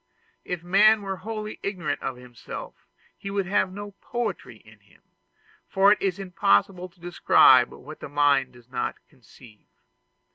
[0.43, 5.03] If man were wholly ignorant of himself, he would have no poetry in him;
[5.69, 9.67] for it is impossible to describe what the mind does not conceive.